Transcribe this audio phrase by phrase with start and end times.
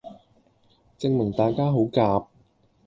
[0.97, 2.25] 證明大家好夾